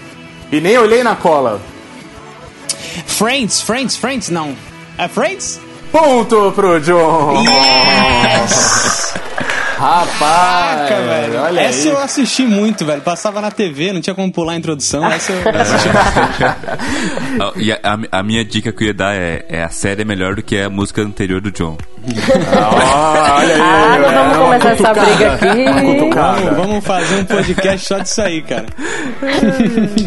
E 0.50 0.60
nem 0.60 0.76
olhei 0.76 1.04
na 1.04 1.14
cola. 1.14 1.62
Friends, 3.06 3.60
Friends, 3.60 3.94
Friends, 3.94 4.28
não. 4.28 4.56
É 4.98 5.06
Friends? 5.06 5.69
Ponto 5.92 6.52
pro 6.52 6.80
John! 6.80 7.44
Rapaz, 9.80 10.88
Caraca, 10.90 11.02
velho. 11.06 11.40
olha 11.40 11.60
Essa 11.62 11.88
aí. 11.88 11.94
eu 11.94 11.98
assisti 11.98 12.42
muito, 12.42 12.84
velho. 12.84 13.00
Passava 13.00 13.40
na 13.40 13.50
TV, 13.50 13.94
não 13.94 14.00
tinha 14.02 14.14
como 14.14 14.30
pular 14.30 14.52
a 14.52 14.56
introdução. 14.56 15.02
Essa 15.10 15.32
eu 15.32 15.38
assisti 15.58 15.88
bastante. 15.88 16.44
Ah, 17.40 17.52
E 17.56 17.72
a, 17.72 17.78
a- 17.82 18.18
a 18.18 18.22
minha 18.22 18.44
dica 18.44 18.72
que 18.72 18.82
eu 18.84 18.88
ia 18.88 18.94
dar 18.94 19.14
é, 19.14 19.44
é 19.48 19.62
a 19.64 19.70
série 19.70 20.02
é 20.02 20.04
melhor 20.04 20.34
do 20.34 20.42
que 20.42 20.58
a 20.58 20.68
música 20.68 21.00
anterior 21.00 21.40
do 21.40 21.50
John. 21.50 21.78
Ah, 22.56 23.36
olha 23.38 23.54
aí. 23.54 23.60
Ah, 23.60 23.98
não 24.00 24.08
é 24.08 24.12
vamos 24.14 24.36
uma 24.36 24.44
começar 24.46 24.70
essa 24.72 24.94
briga 24.94 25.34
aqui. 25.34 25.64
Vamos, 26.14 26.56
vamos 26.56 26.84
fazer 26.84 27.16
um 27.16 27.24
podcast 27.24 27.86
só 27.86 27.98
disso 27.98 28.22
aí, 28.22 28.42
cara. 28.42 28.66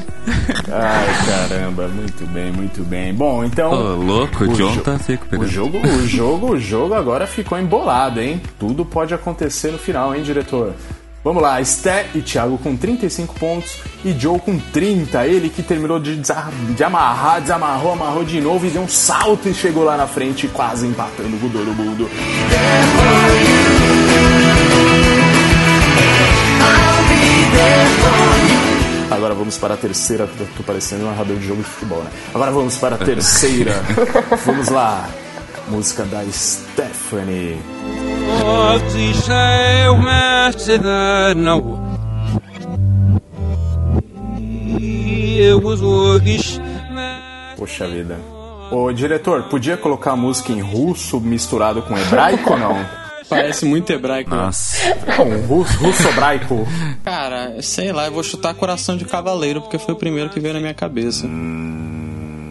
Ai, 0.71 1.07
caramba, 1.50 1.88
muito 1.89 2.25
bem, 2.27 2.51
muito 2.51 2.83
bem. 2.83 3.13
Bom, 3.13 3.43
então. 3.43 3.71
Ô, 3.71 3.95
louco, 3.95 4.43
o 4.45 4.47
John 4.53 4.73
jo- 4.73 4.81
tá 4.81 4.97
se 4.97 5.12
O 5.12 5.12
recuperando. 5.12 5.47
jogo, 5.50 5.77
o 5.85 6.07
jogo, 6.07 6.51
o 6.53 6.59
jogo 6.59 6.93
agora 6.95 7.27
ficou 7.27 7.59
embolado, 7.59 8.19
hein? 8.19 8.41
Tudo 8.59 8.83
pode 8.85 9.13
acontecer 9.13 9.71
no 9.71 9.77
final, 9.77 10.15
hein, 10.15 10.23
diretor? 10.23 10.73
Vamos 11.23 11.41
lá, 11.41 11.63
Sté 11.63 12.07
e 12.13 12.21
Thiago 12.21 12.57
com 12.57 12.75
35 12.75 13.33
pontos 13.35 13.79
e 14.03 14.11
Joe 14.11 14.39
com 14.39 14.59
30. 14.59 15.25
Ele 15.25 15.47
que 15.49 15.63
terminou 15.63 15.97
de, 15.97 16.17
de 16.17 16.83
amarrar, 16.83 17.39
desamarrou, 17.39 17.93
amarrou 17.93 18.25
de 18.25 18.41
novo 18.41 18.65
e 18.65 18.69
deu 18.69 18.81
um 18.81 18.89
salto 18.89 19.47
e 19.47 19.53
chegou 19.53 19.85
lá 19.85 19.95
na 19.95 20.05
frente, 20.05 20.49
quase 20.49 20.85
empatando 20.85 21.37
todo 21.49 21.73
mundo. 21.73 22.09
Agora 29.09 29.33
vamos 29.33 29.57
para 29.57 29.75
a 29.75 29.77
terceira. 29.77 30.27
Tô 30.57 30.63
parecendo 30.63 31.05
um 31.05 31.09
narrador 31.09 31.37
de 31.37 31.47
jogo 31.47 31.61
de 31.61 31.69
futebol, 31.69 32.03
né? 32.03 32.11
Agora 32.33 32.51
vamos 32.51 32.75
para 32.75 32.95
a 32.95 32.97
terceira. 32.97 33.81
vamos 34.45 34.67
lá. 34.67 35.07
Música 35.69 36.03
da 36.03 36.21
Stephanie. 36.25 37.57
There 45.37 45.57
was 45.57 45.81
workish. 45.81 46.59
Poxa 47.57 47.87
vida. 47.87 48.17
Ô, 48.71 48.91
diretor, 48.91 49.43
podia 49.43 49.77
colocar 49.77 50.11
a 50.11 50.15
música 50.15 50.51
em 50.51 50.61
russo 50.61 51.19
misturado 51.19 51.81
com 51.81 51.97
hebraico 51.97 52.53
ou 52.53 52.57
não? 52.57 52.85
Parece 53.29 53.65
muito 53.65 53.91
hebraico. 53.91 54.29
né? 54.29 54.37
Nossa. 54.37 54.77
Não, 55.17 55.41
russo, 55.47 55.77
russo-hebraico. 55.77 56.67
Cara, 57.03 57.61
sei 57.61 57.91
lá, 57.91 58.05
eu 58.05 58.11
vou 58.11 58.23
chutar 58.23 58.53
Coração 58.53 58.97
de 58.97 59.05
Cavaleiro, 59.05 59.61
porque 59.61 59.79
foi 59.79 59.93
o 59.93 59.97
primeiro 59.97 60.29
que 60.29 60.39
veio 60.39 60.53
na 60.53 60.59
minha 60.59 60.73
cabeça. 60.73 61.25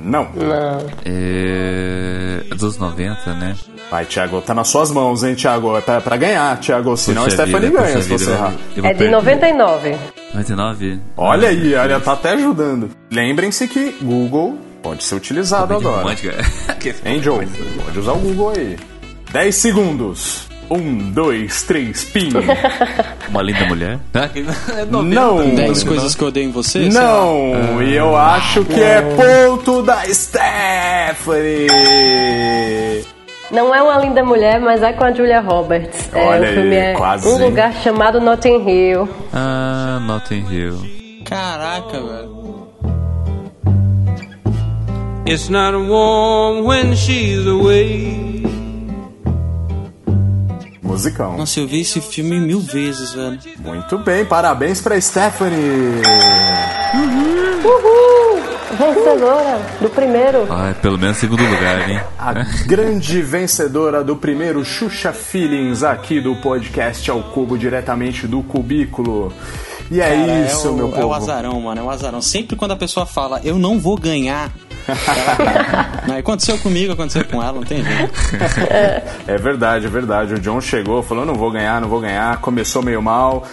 Não. 0.03 0.25
Não. 0.35 0.87
É. 1.05 2.55
Dos 2.57 2.77
90, 2.79 3.35
né? 3.35 3.57
Vai, 3.91 4.05
Thiago, 4.05 4.41
tá 4.41 4.55
nas 4.55 4.69
suas 4.69 4.91
mãos, 4.91 5.23
hein, 5.23 5.35
Thiago? 5.35 5.77
É 5.77 5.81
pra, 5.81 6.01
pra 6.01 6.17
ganhar, 6.17 6.59
Thiago. 6.59 6.97
Senão 6.97 7.25
Puxa 7.25 7.43
a 7.43 7.47
Stephanie 7.47 7.71
vida, 7.71 7.83
ganha 7.83 8.03
se 8.03 8.09
vida, 8.09 8.19
você 8.19 8.31
eu 8.31 8.35
errar. 8.35 8.53
eu 8.77 8.83
vou 8.83 8.91
É 8.91 8.93
de 8.95 8.99
perder. 8.99 9.11
99. 9.13 9.97
99? 10.35 11.01
Olha 11.17 11.49
Ah, 11.49 11.51
aí, 11.51 11.75
olha, 11.75 12.01
tá 12.01 12.13
até 12.13 12.31
ajudando. 12.33 12.91
Lembrem-se 13.11 13.67
que 13.69 13.97
Google 14.03 14.59
pode 14.83 15.05
ser 15.05 15.15
utilizado 15.17 15.75
agora. 15.75 15.99
romântica. 16.03 16.35
Hein, 17.05 17.23
Joe? 17.23 17.47
Pode 17.85 17.99
usar 17.99 18.13
o 18.13 18.19
Google 18.19 18.51
aí. 18.57 18.77
10 19.33 19.55
segundos. 19.55 20.49
Um, 20.73 21.11
dois, 21.11 21.63
três, 21.65 22.03
pim. 22.05 22.31
Uma 23.29 23.43
linda 23.43 23.67
mulher? 23.67 23.99
É 24.15 24.85
Não. 24.87 25.55
10 25.55 25.85
coisas 25.85 26.15
que 26.15 26.23
eu 26.25 26.29
odeio 26.29 26.49
em 26.49 26.51
você? 26.51 26.89
Não, 26.89 27.83
e 27.83 27.95
eu 27.95 28.17
acho 28.17 28.65
que 28.65 28.81
é 28.81 29.03
ponto 29.03 29.83
da 29.83 30.03
Stephanie. 30.07 31.69
Não 33.51 33.75
é 33.75 33.83
uma 33.83 33.99
linda 33.99 34.25
mulher, 34.25 34.59
mas 34.61 34.83
é 34.83 34.95
com 34.95 35.05
a 35.05 35.13
Julia 35.13 35.41
Roberts. 35.41 36.09
É, 36.15 36.25
Olha 36.25 36.51
o 36.51 36.55
filme 36.55 36.75
aí, 36.77 36.93
é 36.93 36.93
quase. 36.95 37.29
Um 37.29 37.37
lugar 37.37 37.75
chamado 37.83 38.19
Notting 38.19 38.67
Hill. 38.67 39.07
Ah, 39.31 40.01
Notting 40.01 40.47
Hill. 40.51 40.79
Caraca, 41.27 42.01
velho. 42.01 42.43
It's 45.27 45.51
not 45.51 45.77
warm 45.77 46.65
when 46.65 46.97
she's 46.97 47.47
away. 47.47 48.32
Musicão. 50.93 51.37
Nossa, 51.37 51.61
eu 51.61 51.67
vi 51.67 51.81
esse 51.81 52.01
filme 52.01 52.39
mil 52.41 52.61
vezes, 52.61 53.13
velho. 53.13 53.39
Muito 53.59 53.99
bem, 53.99 54.25
parabéns 54.25 54.81
pra 54.81 55.01
Stephanie. 55.01 56.01
Uhul! 57.65 58.43
Vencedora 58.79 59.61
do 59.81 59.91
primeiro. 59.91 60.47
Ah, 60.51 60.75
pelo 60.81 60.99
menos 60.99 61.17
segundo 61.19 61.43
lugar, 61.45 61.89
hein? 61.89 62.01
A 62.19 62.33
grande 62.67 63.21
vencedora 63.23 64.03
do 64.03 64.17
primeiro 64.17 64.65
Xuxa 64.65 65.13
Feelings 65.13 65.83
aqui 65.83 66.21
do 66.21 66.35
podcast 66.37 67.11
ao 67.11 67.23
cubo, 67.23 67.57
diretamente 67.59 68.27
do 68.27 68.43
cubículo. 68.43 69.33
E 69.91 70.01
é 70.01 70.09
Cara, 70.09 70.41
isso, 70.47 70.69
é 70.69 70.71
o, 70.71 70.75
meu 70.75 70.87
É 70.87 70.89
o 70.89 70.93
povo. 70.93 71.15
azarão, 71.15 71.61
mano, 71.61 71.81
é 71.81 71.85
o 71.85 71.91
azarão. 71.91 72.23
Sempre 72.23 72.57
quando 72.57 72.73
a 72.73 72.77
pessoa 72.77 73.05
fala, 73.05 73.41
eu 73.45 73.59
não 73.59 73.79
vou 73.79 73.97
ganhar. 73.97 74.51
Não, 76.07 76.17
aconteceu 76.17 76.59
comigo, 76.59 76.93
aconteceu 76.93 77.25
com 77.25 77.43
ela, 77.43 77.53
não 77.53 77.63
tem 77.63 77.83
jeito. 77.85 78.13
É 79.27 79.37
verdade, 79.39 79.87
é 79.87 79.89
verdade. 79.89 80.35
O 80.35 80.39
John 80.41 80.61
chegou, 80.61 81.03
falou: 81.03 81.25
não 81.25 81.35
vou 81.35 81.51
ganhar, 81.51 81.81
não 81.81 81.89
vou 81.89 82.01
ganhar. 82.01 82.41
Começou 82.41 82.83
meio 82.83 83.01
mal. 83.01 83.47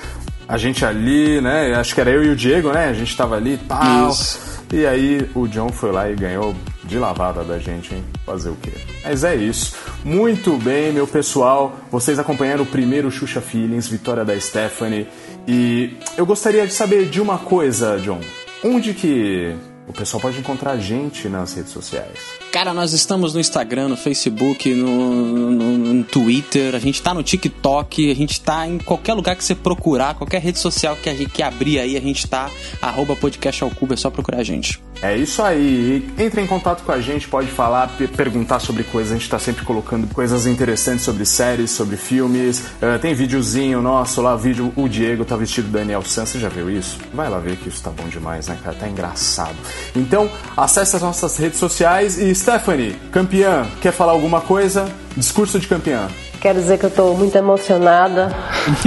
A 0.47 0.57
gente 0.57 0.83
ali, 0.83 1.39
né? 1.41 1.75
Acho 1.75 1.93
que 1.93 2.01
era 2.01 2.09
eu 2.09 2.23
e 2.23 2.29
o 2.29 2.35
Diego, 2.35 2.71
né? 2.71 2.87
A 2.89 2.93
gente 2.93 3.15
tava 3.15 3.35
ali, 3.35 3.57
tal. 3.67 4.09
Isso. 4.09 4.63
E 4.73 4.85
aí 4.85 5.29
o 5.35 5.47
John 5.47 5.69
foi 5.69 5.91
lá 5.91 6.09
e 6.09 6.15
ganhou 6.15 6.55
de 6.83 6.97
lavada 6.97 7.43
da 7.43 7.59
gente, 7.59 7.93
hein? 7.93 8.03
Fazer 8.25 8.49
o 8.49 8.55
quê? 8.55 8.71
Mas 9.03 9.23
é 9.23 9.35
isso. 9.35 9.75
Muito 10.03 10.57
bem, 10.57 10.91
meu 10.91 11.05
pessoal. 11.05 11.77
Vocês 11.91 12.17
acompanharam 12.17 12.63
o 12.63 12.65
primeiro 12.65 13.11
Xuxa 13.11 13.41
Feelings, 13.41 13.87
vitória 13.87 14.25
da 14.25 14.39
Stephanie. 14.39 15.07
E 15.47 15.97
eu 16.17 16.25
gostaria 16.25 16.65
de 16.65 16.73
saber 16.73 17.09
de 17.09 17.21
uma 17.21 17.37
coisa, 17.37 17.99
John. 17.99 18.19
Onde 18.63 18.93
que 18.93 19.55
o 19.89 19.93
pessoal 19.93 20.21
pode 20.21 20.37
encontrar 20.37 20.71
a 20.71 20.77
gente 20.77 21.27
nas 21.27 21.53
redes 21.55 21.71
sociais? 21.71 22.19
Cara, 22.51 22.73
nós 22.73 22.93
estamos 22.93 23.33
no 23.35 23.39
Instagram, 23.39 23.89
no 23.89 23.95
Facebook, 23.95 24.73
no, 24.73 25.51
no- 25.51 25.77
no 25.77 26.03
Twitter, 26.03 26.73
a 26.73 26.79
gente 26.79 26.99
tá 26.99 27.13
no 27.13 27.21
TikTok, 27.21 28.09
a 28.09 28.15
gente 28.15 28.41
tá 28.41 28.67
em 28.67 28.79
qualquer 28.79 29.13
lugar 29.13 29.35
que 29.35 29.43
você 29.43 29.53
procurar, 29.53 30.15
qualquer 30.15 30.41
rede 30.41 30.57
social 30.57 30.95
que 30.95 31.09
a 31.09 31.13
gente 31.13 31.29
que 31.29 31.43
abrir 31.43 31.79
aí, 31.79 31.95
a 31.95 32.01
gente 32.01 32.27
tá, 32.27 32.49
arroba 32.81 33.15
podcast 33.15 33.63
ao 33.63 33.69
cubo, 33.69 33.93
é 33.93 33.97
só 33.97 34.09
procurar 34.09 34.39
a 34.39 34.43
gente. 34.43 34.81
É 35.01 35.15
isso 35.15 35.41
aí. 35.41 36.05
Entre 36.17 36.41
em 36.41 36.47
contato 36.47 36.83
com 36.83 36.91
a 36.91 36.99
gente, 36.99 37.25
pode 37.27 37.47
falar, 37.49 37.87
pe- 37.97 38.07
perguntar 38.07 38.59
sobre 38.59 38.83
coisas. 38.83 39.13
A 39.13 39.15
gente 39.17 39.29
tá 39.29 39.39
sempre 39.39 39.63
colocando 39.63 40.05
coisas 40.13 40.45
interessantes 40.45 41.05
sobre 41.05 41.23
séries, 41.25 41.71
sobre 41.71 41.95
filmes. 41.95 42.65
Eh, 42.81 42.97
tem 42.97 43.13
videozinho 43.13 43.81
nosso 43.81 44.21
lá, 44.21 44.35
vídeo. 44.35 44.73
O 44.75 44.89
Diego 44.89 45.23
tá 45.23 45.37
vestido 45.37 45.67
do 45.69 45.71
Daniel 45.77 46.01
San. 46.03 46.25
Você 46.25 46.37
já 46.37 46.49
viu 46.49 46.69
isso? 46.69 46.97
Vai 47.13 47.29
lá 47.29 47.39
ver 47.39 47.55
que 47.55 47.69
isso 47.69 47.81
tá 47.81 47.89
bom 47.91 48.09
demais, 48.09 48.49
né, 48.49 48.57
cara? 48.61 48.75
Tá 48.75 48.89
engraçado. 48.89 49.55
Então, 49.95 50.29
acesse 50.57 50.97
as 50.97 51.01
nossas 51.01 51.37
redes 51.37 51.59
sociais. 51.59 52.17
E 52.17 52.29
Stephanie, 52.39 52.95
campeã, 53.11 53.67
quer 53.81 53.91
falar 53.91 54.13
alguma 54.13 54.39
coisa? 54.39 54.89
Discurso 55.15 55.59
de 55.59 55.67
campeã. 55.67 56.07
Quero 56.39 56.57
dizer 56.57 56.79
que 56.79 56.85
eu 56.85 56.89
tô 56.89 57.13
muito 57.13 57.37
emocionada. 57.37 58.33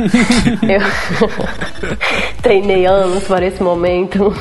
eu 0.64 0.80
treinei 2.40 2.86
anos 2.86 3.24
para 3.24 3.44
esse 3.46 3.62
momento. 3.62 4.34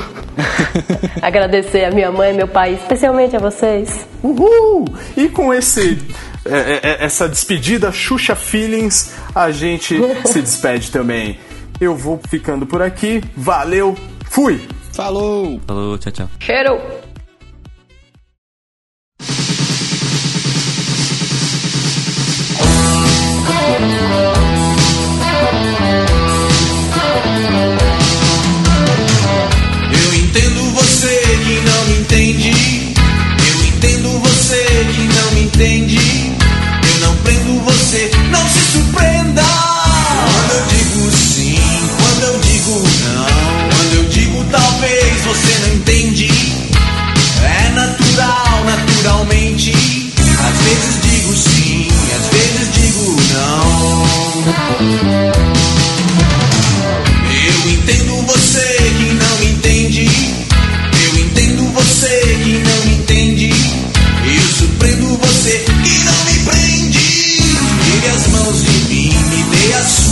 Agradecer 1.22 1.84
a 1.84 1.92
minha 1.92 2.10
mãe 2.10 2.32
e 2.32 2.34
meu 2.34 2.48
pai, 2.48 2.76
especialmente 2.76 3.36
a 3.36 3.40
vocês. 3.40 4.08
Uhul! 4.24 4.86
E 5.18 5.28
com 5.28 5.54
esse 5.54 6.02
é, 6.46 6.58
é, 6.58 6.80
é, 6.82 7.06
essa 7.06 7.28
despedida 7.28 7.92
Xuxa 7.92 8.34
Feelings, 8.34 9.14
a 9.36 9.52
gente 9.52 10.00
se 10.24 10.42
despede 10.42 10.90
também. 10.90 11.38
Eu 11.82 11.98
vou 11.98 12.18
ficando 12.30 12.66
por 12.66 12.82
aqui. 12.82 13.22
Valeu, 13.36 13.94
fui! 14.30 14.62
Falou! 14.94 15.60
Falou, 15.68 15.98
tchau, 15.98 16.12
tchau. 16.14 16.30
Cheiro! 16.40 17.01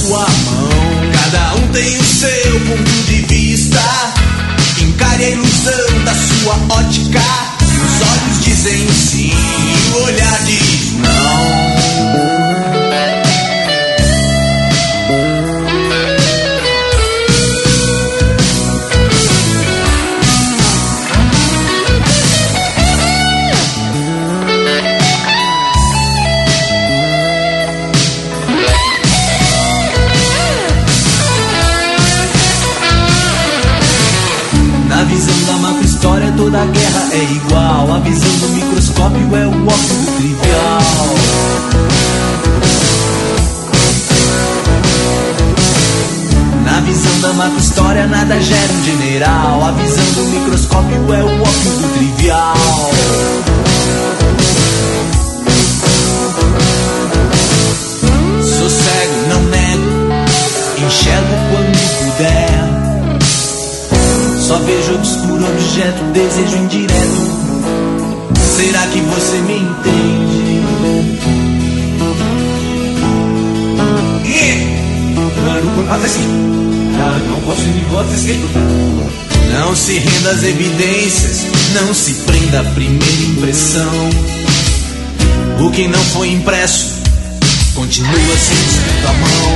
Sua 0.10 0.26
mão. 0.46 1.12
Cada 1.14 1.56
um 1.56 1.68
tem 1.68 2.00
o 2.00 2.04
seu 2.04 2.60
ponto 2.62 3.04
de 3.06 3.22
vista. 3.28 3.80
Encare 4.82 5.26
a 5.26 5.30
ilusão 5.30 6.04
da 6.04 6.16
sua 6.16 6.56
ótica. 6.78 7.22
Os 7.62 8.02
olhos 8.08 8.44
dizem 8.44 8.92
sim, 8.92 9.32
o 9.94 10.04
olhar 10.04 10.44
diz 10.46 10.69
é 39.36 39.48
o 39.48 39.68
óbvio 39.68 40.14
trivial. 40.18 40.82
Na 46.64 46.80
visão 46.82 47.20
da 47.22 47.34
macro 47.34 47.60
história 47.60 48.08
nada 48.08 48.40
gera 48.40 48.74
um 48.74 48.84
general. 48.84 49.64
A 49.64 49.72
visão 49.72 50.06
do 50.14 50.24
microscópio 50.30 51.14
é 51.14 51.24
o 51.24 51.42
óbvio 51.42 51.90
trivial. 51.98 52.92
Sou 58.42 58.70
cego, 58.70 59.28
não 59.30 59.42
nego. 59.44 59.90
Enxergo 60.86 61.36
quando 61.52 61.80
puder. 62.00 62.80
Só 64.40 64.58
vejo 64.60 64.96
obscuro 64.96 65.46
objeto, 65.48 66.04
Não 79.54 79.76
se 79.76 79.98
renda 79.98 80.32
às 80.32 80.44
evidências, 80.44 81.46
não 81.74 81.94
se 81.94 82.14
prenda 82.26 82.62
à 82.62 82.64
primeira 82.64 83.24
impressão. 83.24 84.10
O 85.60 85.72
que 85.72 85.88
não 85.88 86.00
foi 86.00 86.32
impresso 86.32 86.99
continua 87.80 88.34
escrito 88.34 89.08
à 89.08 89.14
mão. 89.14 89.50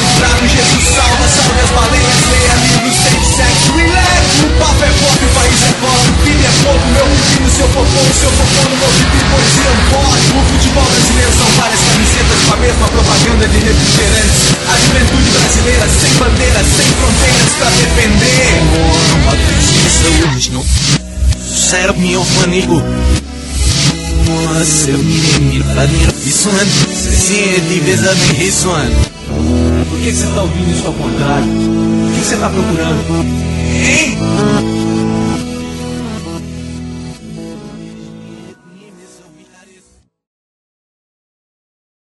Informado, 0.00 0.48
Jesus 0.48 0.84
salva, 0.94 1.28
as. 1.28 1.50
O 4.40 4.48
papo 4.58 4.84
é 4.84 4.88
pop, 4.88 5.24
o 5.24 5.28
país 5.28 5.60
é 5.62 5.72
pobre, 5.80 6.10
filho 6.24 6.46
é 6.46 6.50
meu 6.92 7.08
seu 7.50 7.68
popô, 7.68 8.00
seu 8.18 8.30
popô 8.30 8.68
no 8.70 8.76
meu 8.76 8.88
pipi, 8.88 9.20
poesia 9.30 9.70
pode. 9.90 10.26
O 10.32 10.42
futebol 10.50 10.84
brasileiro 10.84 11.32
são 11.36 11.46
várias 11.60 11.80
camisetas 11.80 12.40
com 12.46 12.52
a 12.52 12.56
mesma 12.56 12.88
propaganda 12.88 13.48
de 13.48 13.58
refrigerantes. 13.58 14.40
A 14.66 14.74
juventude 14.80 15.30
brasileira 15.30 15.86
sem 16.00 16.12
bandeiras, 16.14 16.66
sem 16.76 16.86
fronteiras 16.98 17.50
pra 17.58 17.70
defender. 17.70 18.50
Serve 21.40 22.00
me 22.00 22.16
Vladimir 22.16 23.29
Rissuan. 26.24 26.66
Se 26.94 27.60
tivesse 27.68 28.08
a 28.08 28.14
me 28.14 28.32
Rissuan. 28.38 28.90
Por 29.88 29.98
que 30.00 30.12
você 30.12 30.26
tá 30.34 30.42
ouvindo 30.42 30.70
isso 30.70 30.86
ao 30.86 30.92
contrário? 30.92 31.46
O 31.46 32.12
que 32.14 32.20
você 32.24 32.36
tá 32.36 32.48
procurando? 32.48 33.24
Hein? 33.84 34.79